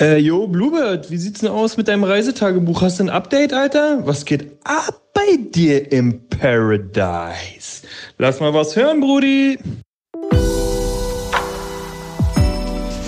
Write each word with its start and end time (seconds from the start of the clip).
Äh, 0.00 0.18
yo, 0.18 0.46
Bluebird, 0.46 1.10
wie 1.10 1.16
sieht's 1.16 1.40
denn 1.40 1.50
aus 1.50 1.76
mit 1.76 1.88
deinem 1.88 2.04
Reisetagebuch? 2.04 2.82
Hast 2.82 3.00
du 3.00 3.04
ein 3.04 3.10
Update, 3.10 3.52
Alter? 3.52 4.06
Was 4.06 4.24
geht 4.24 4.46
ab 4.62 5.02
bei 5.12 5.38
dir 5.50 5.90
im 5.90 6.20
Paradise? 6.28 7.82
Lass 8.16 8.38
mal 8.38 8.54
was 8.54 8.76
hören, 8.76 9.00
Brudi. 9.00 9.58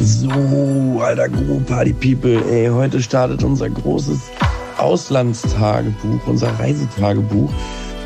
So, 0.01 1.01
alter 1.01 1.29
Guru 1.29 1.61
Party 1.61 1.93
People, 1.93 2.43
ey, 2.51 2.69
heute 2.69 3.01
startet 3.01 3.45
unser 3.45 3.71
großes 3.71 4.19
Auslandstagebuch, 4.79 6.27
unser 6.27 6.49
Reisetagebuch. 6.59 7.53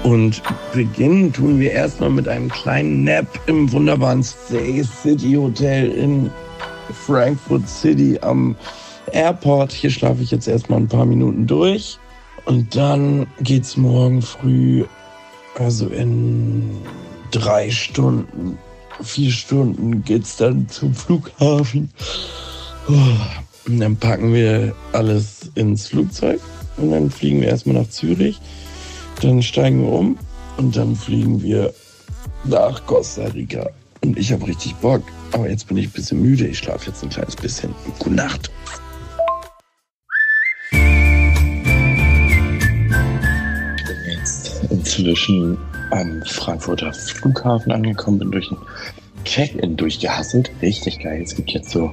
Und 0.03 0.43
beginnen 0.75 1.33
tun 1.33 1.59
wir 1.59 1.73
erstmal 1.73 2.11
mit 2.11 2.29
einem 2.29 2.51
kleinen 2.51 3.05
Nap 3.05 3.27
im 3.47 3.73
wunderbaren 3.73 4.23
Stay 4.23 4.83
City 4.85 5.33
Hotel 5.37 5.91
in 5.91 6.31
Frankfurt 6.93 7.69
City 7.69 8.19
am 8.21 8.57
Airport. 9.13 9.73
Hier 9.73 9.91
schlafe 9.91 10.23
ich 10.23 10.31
jetzt 10.31 10.49
erstmal 10.49 10.81
ein 10.81 10.89
paar 10.89 11.07
Minuten 11.07 11.47
durch. 11.47 11.99
Und 12.45 12.77
dann 12.77 13.27
geht's 13.41 13.77
morgen 13.77 14.21
früh, 14.21 14.85
also 15.59 15.87
in 15.87 16.71
drei 17.31 17.71
Stunden, 17.71 18.59
vier 19.01 19.31
Stunden 19.31 20.05
geht's 20.05 20.37
dann 20.37 20.69
zum 20.69 20.95
Flughafen. 20.95 21.91
Und 23.67 23.81
dann 23.81 23.97
packen 23.97 24.35
wir 24.35 24.75
alles 24.93 25.51
ins 25.55 25.89
Flugzeug 25.89 26.41
und 26.77 26.91
dann 26.91 27.11
fliegen 27.11 27.41
wir 27.41 27.49
erstmal 27.49 27.77
nach 27.77 27.89
Zürich. 27.89 28.41
Dann 29.23 29.43
steigen 29.43 29.83
wir 29.83 29.93
um 29.93 30.19
und 30.59 30.77
dann 30.77 30.95
fliegen 30.95 31.43
wir 31.43 31.73
nach 32.45 32.85
Costa 32.85 33.25
Rica. 33.29 33.71
Und 34.05 34.19
ich 34.19 34.33
habe 34.33 34.47
richtig 34.47 34.75
Bock. 34.77 35.03
Aber 35.33 35.49
jetzt 35.49 35.67
bin 35.67 35.79
ich 35.79 35.87
ein 35.87 35.93
bisschen 35.93 36.21
müde. 36.21 36.47
Ich 36.47 36.59
schlafe 36.59 36.89
jetzt 36.91 37.03
ein 37.03 37.09
kleines 37.09 37.35
bisschen. 37.37 37.75
Gute 37.99 38.15
Nacht. 38.15 38.51
Ich 40.71 40.77
bin 43.87 43.97
jetzt 44.19 44.63
inzwischen 44.71 45.57
am 45.91 46.23
Frankfurter 46.27 46.93
Flughafen 46.93 47.73
angekommen, 47.73 48.19
bin 48.19 48.31
durch 48.31 48.51
ein 48.51 48.59
Check-in 49.25 49.75
durchgehasselt. 49.75 50.51
Richtig 50.61 50.99
geil. 50.99 51.23
Es 51.23 51.35
gibt 51.35 51.53
jetzt 51.53 51.71
so 51.71 51.91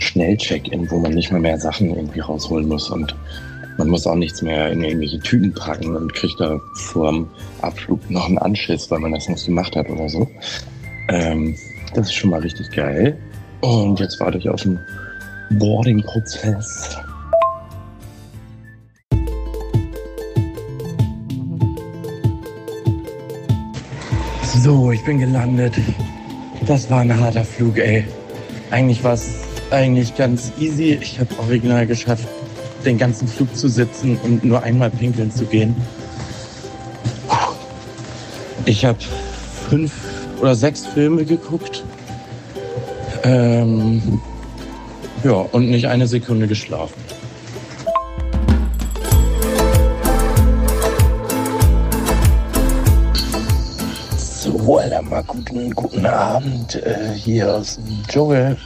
Schnell-Check-in, 0.00 0.90
wo 0.90 0.98
man 0.98 1.14
nicht 1.14 1.32
mal 1.32 1.40
mehr 1.40 1.58
Sachen 1.58 1.96
irgendwie 1.96 2.20
rausholen 2.20 2.68
muss 2.68 2.90
und 2.90 3.16
man 3.78 3.88
muss 3.88 4.06
auch 4.06 4.16
nichts 4.16 4.42
mehr 4.42 4.70
in 4.70 4.84
irgendwelche 4.84 5.18
Tüten 5.20 5.54
packen 5.54 5.96
und 5.96 6.12
kriegt 6.12 6.38
da 6.38 6.60
vor 6.74 7.10
dem 7.10 7.26
Abflug 7.62 8.10
noch 8.10 8.28
einen 8.28 8.36
Anschiss, 8.38 8.90
weil 8.90 8.98
man 9.00 9.12
das 9.12 9.30
nicht 9.30 9.46
gemacht 9.46 9.74
hat 9.74 9.88
oder 9.88 10.10
so. 10.10 10.28
Ähm, 11.08 11.56
das 11.94 12.06
ist 12.06 12.14
schon 12.14 12.30
mal 12.30 12.40
richtig 12.40 12.70
geil. 12.70 13.16
Und 13.60 14.00
jetzt 14.00 14.20
warte 14.20 14.38
ich 14.38 14.48
auf 14.48 14.62
den 14.62 14.78
Boarding-Prozess. 15.50 16.98
So, 24.62 24.92
ich 24.92 25.04
bin 25.04 25.18
gelandet. 25.18 25.74
Das 26.66 26.88
war 26.90 27.00
ein 27.00 27.20
harter 27.20 27.44
Flug, 27.44 27.76
ey. 27.76 28.04
Eigentlich 28.70 29.04
war 29.04 29.12
es 29.12 29.42
eigentlich 29.70 30.16
ganz 30.16 30.52
easy. 30.58 30.98
Ich 31.00 31.20
habe 31.20 31.28
original 31.38 31.86
geschafft, 31.86 32.26
den 32.84 32.96
ganzen 32.96 33.28
Flug 33.28 33.54
zu 33.54 33.68
sitzen 33.68 34.16
und 34.22 34.42
nur 34.42 34.62
einmal 34.62 34.90
pinkeln 34.90 35.30
zu 35.30 35.44
gehen. 35.44 35.76
Ich 38.64 38.84
habe 38.86 38.98
fünf 39.68 39.92
oder 40.44 40.54
sechs 40.54 40.84
Filme 40.84 41.24
geguckt. 41.24 41.82
Ähm, 43.22 44.20
ja, 45.22 45.32
und 45.32 45.70
nicht 45.70 45.88
eine 45.88 46.06
Sekunde 46.06 46.46
geschlafen. 46.46 46.92
So, 54.18 54.78
Alter, 54.78 55.00
mal 55.00 55.22
guten, 55.22 55.70
guten 55.70 56.04
Abend 56.04 56.74
äh, 56.74 57.14
hier 57.14 57.54
aus 57.54 57.76
dem 57.76 58.06
Dschungel. 58.06 58.58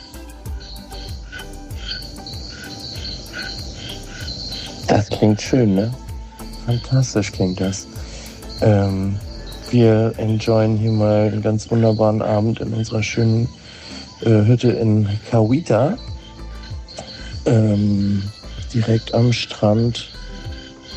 Das 4.89 5.09
klingt 5.11 5.41
schön, 5.41 5.77
ne? 5.77 5.95
Fantastisch 6.67 7.31
klingt 7.31 7.61
das. 7.61 7.87
Ähm, 8.63 9.17
wir 9.73 10.15
enjoyen 10.17 10.77
hier 10.77 10.91
mal 10.91 11.29
einen 11.29 11.43
ganz 11.43 11.71
wunderbaren 11.71 12.23
Abend 12.23 12.61
in 12.61 12.73
unserer 12.73 13.03
schönen 13.03 13.49
äh, 14.23 14.31
Hütte 14.31 14.71
in 14.71 15.09
Kawita. 15.31 15.97
Ähm, 17.47 18.23
direkt 18.73 19.15
am 19.15 19.33
Strand. 19.33 20.09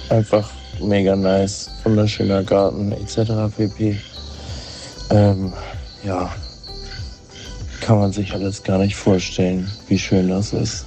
Einfach 0.10 0.50
mega 0.82 1.16
nice. 1.16 1.70
Wunderschöner 1.84 2.44
Garten 2.44 2.92
etc. 2.92 3.56
pp. 3.56 3.98
Ähm, 5.10 5.54
ja, 6.04 6.32
kann 7.82 8.00
man 8.00 8.12
sich 8.12 8.34
alles 8.34 8.64
gar 8.64 8.78
nicht 8.78 8.96
vorstellen, 8.96 9.70
wie 9.88 10.00
schön 10.00 10.30
das 10.30 10.54
ist. 10.54 10.86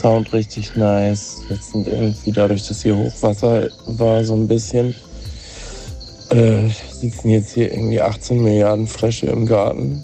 Sound 0.00 0.32
richtig 0.32 0.76
nice. 0.76 1.42
Jetzt 1.50 1.72
sind 1.72 1.86
irgendwie 1.86 2.32
dadurch, 2.32 2.66
dass 2.66 2.82
hier 2.82 2.96
Hochwasser 2.96 3.68
war, 3.86 4.24
so 4.24 4.34
ein 4.34 4.48
bisschen, 4.48 4.94
äh, 6.30 6.68
sitzen 6.90 7.28
jetzt 7.28 7.52
hier 7.52 7.70
irgendwie 7.70 8.00
18 8.00 8.42
Milliarden 8.42 8.86
Frösche 8.86 9.26
im 9.26 9.44
Garten 9.44 10.02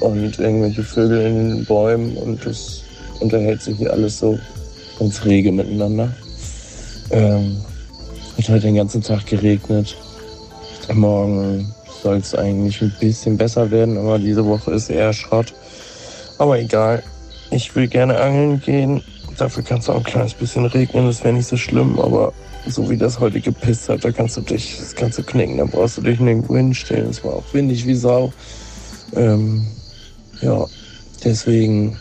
und 0.00 0.38
irgendwelche 0.38 0.82
Vögel 0.82 1.26
in 1.26 1.34
den 1.34 1.64
Bäumen 1.64 2.14
und 2.18 2.44
das 2.44 2.82
unterhält 3.20 3.62
sich 3.62 3.78
hier 3.78 3.90
alles 3.90 4.18
so 4.18 4.38
ganz 4.98 5.24
rege 5.24 5.50
miteinander. 5.50 6.14
Ähm, 7.10 7.56
hat 8.36 8.48
halt 8.50 8.64
den 8.64 8.74
ganzen 8.74 9.02
Tag 9.02 9.24
geregnet. 9.24 9.96
Morgen 10.92 11.72
soll 12.02 12.18
es 12.18 12.34
eigentlich 12.34 12.82
ein 12.82 12.92
bisschen 13.00 13.38
besser 13.38 13.70
werden, 13.70 13.96
aber 13.96 14.18
diese 14.18 14.44
Woche 14.44 14.72
ist 14.72 14.90
eher 14.90 15.14
Schrott. 15.14 15.54
Aber 16.36 16.58
egal, 16.58 17.02
ich 17.50 17.74
will 17.74 17.88
gerne 17.88 18.18
angeln 18.20 18.60
gehen. 18.60 19.02
Dafür 19.36 19.62
kann 19.62 19.78
es 19.78 19.88
auch 19.88 19.96
ein 19.96 20.04
kleines 20.04 20.34
bisschen 20.34 20.66
regnen, 20.66 21.06
das 21.06 21.22
wäre 21.22 21.34
nicht 21.34 21.46
so 21.46 21.56
schlimm, 21.56 21.98
aber 22.00 22.32
so 22.66 22.90
wie 22.90 22.96
das 22.96 23.20
heute 23.20 23.40
gepisst 23.40 23.88
hat, 23.88 24.04
da 24.04 24.10
kannst 24.10 24.36
du 24.36 24.40
dich, 24.40 24.76
das 24.78 24.94
kannst 24.94 25.18
du 25.18 25.22
knicken, 25.22 25.58
da 25.58 25.64
brauchst 25.64 25.98
du 25.98 26.02
dich 26.02 26.18
nirgendwo 26.18 26.56
hinstellen. 26.56 27.10
Es 27.10 27.24
war 27.24 27.34
auch 27.34 27.44
windig 27.52 27.86
wie 27.86 27.94
Sau. 27.94 28.32
Ähm, 29.14 29.66
ja, 30.40 30.66
deswegen 31.24 31.96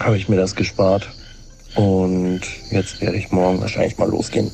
habe 0.00 0.16
ich 0.16 0.28
mir 0.28 0.36
das 0.36 0.56
gespart. 0.56 1.08
Und 1.74 2.40
jetzt 2.70 3.00
werde 3.00 3.16
ich 3.16 3.30
morgen 3.30 3.60
wahrscheinlich 3.60 3.96
mal 3.98 4.08
losgehen. 4.08 4.50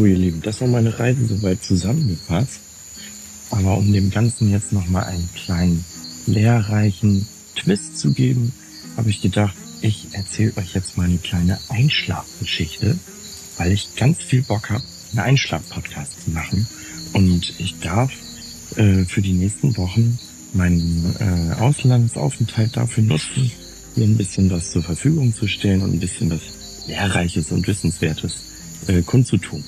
So, 0.00 0.06
ihr 0.06 0.16
Lieben, 0.16 0.40
das 0.40 0.62
war 0.62 0.68
meine 0.68 0.98
Reise 0.98 1.26
soweit 1.26 1.62
zusammengefasst. 1.62 2.60
Aber 3.50 3.76
um 3.76 3.92
dem 3.92 4.10
Ganzen 4.10 4.50
jetzt 4.50 4.72
nochmal 4.72 5.04
einen 5.04 5.28
kleinen 5.34 5.84
lehrreichen 6.24 7.28
Twist 7.54 7.98
zu 7.98 8.14
geben, 8.14 8.50
habe 8.96 9.10
ich 9.10 9.20
gedacht, 9.20 9.54
ich 9.82 10.06
erzähle 10.12 10.54
euch 10.56 10.72
jetzt 10.72 10.96
mal 10.96 11.04
eine 11.04 11.18
kleine 11.18 11.58
Einschlafgeschichte, 11.68 12.98
weil 13.58 13.72
ich 13.72 13.94
ganz 13.94 14.22
viel 14.22 14.40
Bock 14.40 14.70
habe, 14.70 14.82
einen 15.10 15.20
Einschlaf-Podcast 15.20 16.24
zu 16.24 16.30
machen. 16.30 16.66
Und 17.12 17.52
ich 17.58 17.78
darf 17.80 18.10
äh, 18.76 19.04
für 19.04 19.20
die 19.20 19.34
nächsten 19.34 19.76
Wochen 19.76 20.18
meinen 20.54 21.14
äh, 21.18 21.60
Auslandsaufenthalt 21.60 22.74
dafür 22.74 23.04
nutzen, 23.04 23.52
mir 23.96 24.06
ein 24.06 24.16
bisschen 24.16 24.50
was 24.50 24.70
zur 24.70 24.82
Verfügung 24.82 25.34
zu 25.34 25.46
stellen 25.46 25.82
und 25.82 25.92
ein 25.92 26.00
bisschen 26.00 26.30
was 26.30 26.86
Lehrreiches 26.86 27.52
und 27.52 27.66
Wissenswertes 27.66 28.44
äh, 28.86 29.02
kundzutun. 29.02 29.62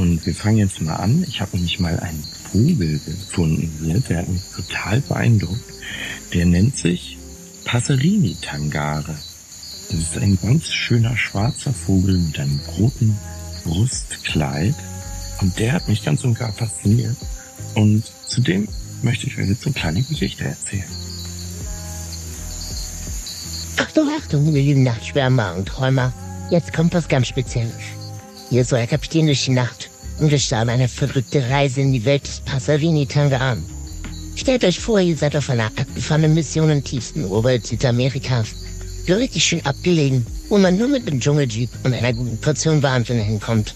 Und 0.00 0.24
wir 0.24 0.34
fangen 0.34 0.56
jetzt 0.56 0.80
mal 0.80 0.94
an. 0.94 1.26
Ich 1.28 1.42
habe 1.42 1.56
nämlich 1.56 1.78
mal 1.78 2.00
einen 2.00 2.24
Vogel 2.50 2.98
gefunden 3.04 3.70
hier, 3.84 4.00
der 4.00 4.20
hat 4.20 4.28
mich 4.28 4.40
total 4.56 5.02
beeindruckt. 5.02 5.62
Der 6.32 6.46
nennt 6.46 6.78
sich 6.78 7.18
Passerini 7.66 8.34
Tangare. 8.40 9.14
Das 9.90 10.00
ist 10.00 10.16
ein 10.16 10.38
ganz 10.42 10.68
schöner 10.72 11.18
schwarzer 11.18 11.74
Vogel 11.74 12.16
mit 12.16 12.38
einem 12.38 12.60
roten 12.78 13.14
Brustkleid. 13.64 14.74
Und 15.42 15.58
der 15.58 15.74
hat 15.74 15.86
mich 15.86 16.02
ganz 16.02 16.24
und 16.24 16.38
gar 16.38 16.54
fasziniert. 16.54 17.16
Und 17.74 18.04
zudem 18.26 18.68
möchte 19.02 19.26
ich 19.26 19.36
euch 19.36 19.48
jetzt 19.48 19.66
eine 19.66 19.74
kleine 19.74 20.02
Geschichte 20.02 20.44
erzählen. 20.44 20.84
Achtung, 23.76 24.08
Achtung, 24.18 24.46
ihr 24.46 24.62
lieben 24.62 24.82
Nachtschwärmer 24.82 25.56
und 25.56 25.68
Träumer. 25.68 26.14
Jetzt 26.50 26.72
kommt 26.72 26.94
was 26.94 27.06
ganz 27.06 27.26
Spezielles. 27.26 27.74
Hier 28.48 28.66
euer 28.72 28.86
Kapitän 28.86 29.26
durch 29.26 29.44
die 29.44 29.52
Nacht 29.52 29.89
und 30.20 30.30
wir 30.30 30.38
starten 30.38 30.70
eine 30.70 30.88
verrückte 30.88 31.48
Reise 31.48 31.80
in 31.80 31.92
die 31.92 32.04
Welt 32.04 32.24
des 32.24 32.40
Passerini 32.40 33.06
Tangan. 33.06 33.64
Stellt 34.36 34.64
euch 34.64 34.78
vor, 34.78 35.00
ihr 35.00 35.16
seid 35.16 35.34
auf 35.34 35.50
einer 35.50 35.66
abgefahrenen 35.66 36.34
Mission 36.34 36.70
im 36.70 36.84
tiefsten 36.84 37.24
Oberwelt 37.24 37.66
Südamerikas. 37.66 38.54
So 39.06 39.14
richtig 39.14 39.44
schön 39.44 39.64
abgelegen, 39.64 40.26
wo 40.48 40.58
man 40.58 40.76
nur 40.76 40.88
mit 40.88 41.06
einem 41.06 41.20
Dschungeljeep 41.20 41.70
und 41.84 41.94
einer 41.94 42.12
guten 42.12 42.38
Portion 42.38 42.82
Wahnsinn 42.82 43.20
hinkommt. 43.20 43.74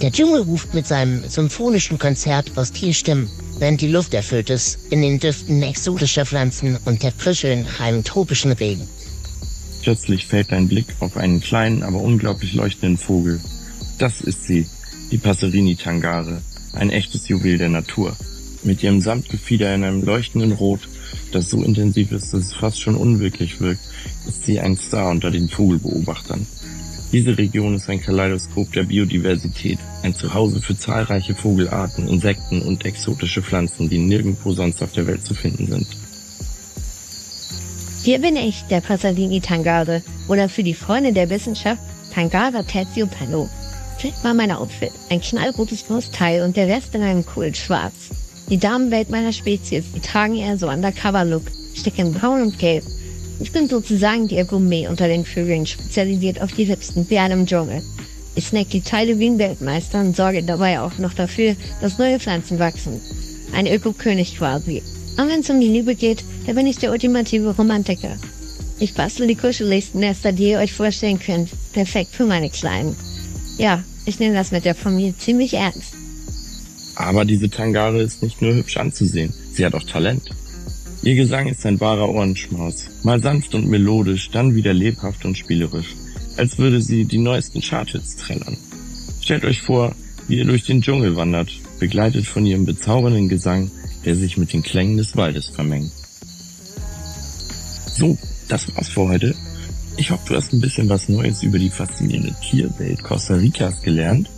Der 0.00 0.10
Dschungel 0.10 0.42
ruft 0.42 0.72
mit 0.72 0.86
seinem 0.86 1.28
symphonischen 1.28 1.98
Konzert 1.98 2.50
aus 2.56 2.72
Tierstimmen, 2.72 3.28
während 3.58 3.80
die 3.80 3.88
Luft 3.88 4.14
erfüllt 4.14 4.50
ist, 4.50 4.78
in 4.90 5.02
den 5.02 5.20
Düften 5.20 5.62
exotischer 5.62 6.24
Pflanzen 6.24 6.78
und 6.84 7.02
der 7.02 7.12
Frische 7.12 7.48
in 7.48 7.66
tropischen 8.04 8.52
Regen. 8.52 8.88
Plötzlich 9.82 10.26
fällt 10.26 10.52
dein 10.52 10.68
Blick 10.68 10.86
auf 11.00 11.16
einen 11.16 11.40
kleinen, 11.40 11.82
aber 11.82 12.00
unglaublich 12.00 12.54
leuchtenden 12.54 12.98
Vogel. 12.98 13.40
Das 13.98 14.20
ist 14.20 14.46
sie, 14.46 14.66
die 15.12 15.18
Passerini 15.18 15.76
Tangare, 15.76 16.40
ein 16.72 16.88
echtes 16.88 17.28
Juwel 17.28 17.58
der 17.58 17.68
Natur. 17.68 18.16
Mit 18.64 18.82
ihrem 18.82 19.02
Samtgefieder 19.02 19.74
in 19.74 19.84
einem 19.84 20.02
leuchtenden 20.02 20.52
Rot, 20.52 20.88
das 21.32 21.50
so 21.50 21.62
intensiv 21.62 22.12
ist, 22.12 22.32
dass 22.32 22.40
es 22.40 22.54
fast 22.54 22.80
schon 22.80 22.96
unwirklich 22.96 23.60
wirkt, 23.60 23.82
ist 24.26 24.46
sie 24.46 24.58
ein 24.58 24.76
Star 24.78 25.10
unter 25.10 25.30
den 25.30 25.50
Vogelbeobachtern. 25.50 26.46
Diese 27.12 27.36
Region 27.36 27.74
ist 27.74 27.90
ein 27.90 28.00
Kaleidoskop 28.00 28.72
der 28.72 28.84
Biodiversität, 28.84 29.78
ein 30.02 30.14
Zuhause 30.14 30.62
für 30.62 30.78
zahlreiche 30.78 31.34
Vogelarten, 31.34 32.08
Insekten 32.08 32.62
und 32.62 32.86
exotische 32.86 33.42
Pflanzen, 33.42 33.90
die 33.90 33.98
nirgendwo 33.98 34.54
sonst 34.54 34.82
auf 34.82 34.92
der 34.92 35.06
Welt 35.06 35.26
zu 35.26 35.34
finden 35.34 35.66
sind. 35.66 35.86
Hier 38.02 38.18
bin 38.18 38.36
ich, 38.36 38.62
der 38.70 38.80
Pasadini 38.80 39.42
Tangare, 39.42 40.02
oder 40.26 40.48
für 40.48 40.62
die 40.62 40.74
Freunde 40.74 41.12
der 41.12 41.28
Wissenschaft 41.28 41.82
Tangara 42.14 42.62
Tertio 42.62 43.06
Palo. 43.06 43.50
Check 43.98 44.14
mal 44.22 44.34
mein 44.34 44.50
Outfit. 44.50 44.92
Ein 45.10 45.20
knallrotes 45.20 45.82
Brustteil 45.82 46.42
und 46.42 46.56
der 46.56 46.68
Rest 46.68 46.94
in 46.94 47.02
einem 47.02 47.24
coolen 47.24 47.54
Schwarz. 47.54 48.10
Die 48.48 48.58
Damenwelt 48.58 49.10
meiner 49.10 49.32
Spezies, 49.32 49.84
die 49.94 50.00
tragen 50.00 50.36
eher 50.36 50.58
so 50.58 50.68
Undercover-Look, 50.68 51.44
stecken 51.74 52.12
braun 52.12 52.42
und 52.42 52.58
gelb. 52.58 52.84
Ich 53.40 53.52
bin 53.52 53.68
sozusagen 53.68 54.28
der 54.28 54.44
Gourmet 54.44 54.88
unter 54.88 55.08
den 55.08 55.24
Vögeln, 55.24 55.66
spezialisiert 55.66 56.40
auf 56.40 56.52
die 56.52 56.64
liebsten 56.64 57.06
Perlen 57.06 57.40
im 57.40 57.46
Dschungel. 57.46 57.82
Ich 58.34 58.46
snack 58.46 58.70
die 58.70 58.80
Teile 58.80 59.18
wie 59.18 59.26
ein 59.26 59.38
Weltmeister 59.38 60.00
und 60.00 60.16
sorge 60.16 60.42
dabei 60.42 60.80
auch 60.80 60.98
noch 60.98 61.14
dafür, 61.14 61.54
dass 61.80 61.98
neue 61.98 62.18
Pflanzen 62.18 62.58
wachsen. 62.58 63.00
Ein 63.52 63.66
Ökokönig 63.66 64.38
quasi. 64.38 64.82
Und 65.18 65.28
wenn 65.28 65.40
es 65.40 65.50
um 65.50 65.60
die 65.60 65.68
Liebe 65.68 65.94
geht, 65.94 66.24
dann 66.46 66.54
bin 66.54 66.66
ich 66.66 66.78
der 66.78 66.90
ultimative 66.90 67.54
Romantiker. 67.54 68.16
Ich 68.78 68.94
bastel 68.94 69.26
die 69.26 69.36
kuscheligsten 69.36 70.00
Nester, 70.00 70.32
die 70.32 70.50
ihr 70.50 70.58
euch 70.58 70.72
vorstellen 70.72 71.20
könnt. 71.20 71.50
Perfekt 71.72 72.14
für 72.14 72.24
meine 72.24 72.50
Kleinen. 72.50 72.96
Ja, 73.58 73.82
ich 74.06 74.18
nehme 74.18 74.34
das 74.34 74.50
mit 74.50 74.64
der 74.64 74.74
Familie 74.74 75.16
ziemlich 75.16 75.54
ernst. 75.54 75.94
Aber 76.96 77.24
diese 77.24 77.48
Tangare 77.48 78.02
ist 78.02 78.22
nicht 78.22 78.42
nur 78.42 78.54
hübsch 78.54 78.76
anzusehen, 78.76 79.32
sie 79.52 79.64
hat 79.64 79.74
auch 79.74 79.84
Talent. 79.84 80.30
Ihr 81.02 81.16
Gesang 81.16 81.48
ist 81.48 81.66
ein 81.66 81.80
wahrer 81.80 82.08
Ohrenschmaus. 82.08 82.86
Mal 83.02 83.20
sanft 83.20 83.54
und 83.56 83.68
melodisch, 83.68 84.30
dann 84.30 84.54
wieder 84.54 84.72
lebhaft 84.72 85.24
und 85.24 85.36
spielerisch. 85.36 85.96
Als 86.36 86.58
würde 86.58 86.80
sie 86.80 87.04
die 87.04 87.18
neuesten 87.18 87.60
Charthits 87.60 88.16
trällern. 88.16 88.56
Stellt 89.20 89.44
euch 89.44 89.62
vor, 89.62 89.94
wie 90.28 90.38
ihr 90.38 90.44
durch 90.44 90.64
den 90.64 90.80
Dschungel 90.80 91.16
wandert, 91.16 91.50
begleitet 91.80 92.26
von 92.26 92.46
ihrem 92.46 92.64
bezaubernden 92.64 93.28
Gesang, 93.28 93.70
der 94.04 94.14
sich 94.14 94.36
mit 94.36 94.52
den 94.52 94.62
Klängen 94.62 94.96
des 94.96 95.16
Waldes 95.16 95.48
vermengt. 95.48 95.92
So, 97.96 98.16
das 98.48 98.74
war's 98.74 98.88
für 98.88 99.08
heute. 99.08 99.34
Ich 99.96 100.10
hoffe, 100.10 100.22
du 100.28 100.36
hast 100.36 100.52
ein 100.52 100.60
bisschen 100.60 100.88
was 100.88 101.08
Neues 101.08 101.42
über 101.42 101.58
die 101.58 101.70
faszinierende 101.70 102.34
Tierwelt 102.40 103.02
Costa 103.02 103.34
Ricas 103.34 103.82
gelernt 103.82 104.30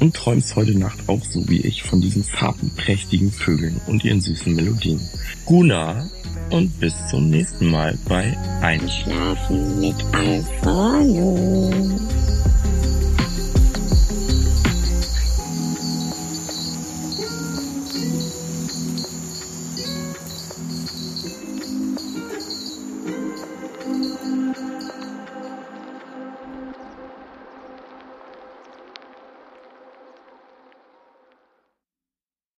und 0.00 0.14
träumst 0.14 0.56
heute 0.56 0.76
Nacht 0.76 0.98
auch 1.06 1.22
so 1.24 1.48
wie 1.48 1.60
ich 1.60 1.82
von 1.82 2.00
diesen 2.00 2.24
farbenprächtigen 2.24 3.30
Vögeln 3.30 3.80
und 3.86 4.04
ihren 4.04 4.20
süßen 4.20 4.54
Melodien. 4.54 5.00
Guna 5.44 6.08
und 6.50 6.80
bis 6.80 6.94
zum 7.08 7.30
nächsten 7.30 7.70
Mal 7.70 7.98
bei 8.08 8.36
Einschlafen 8.62 9.80
mit 9.80 9.96
Alpha 10.12 11.00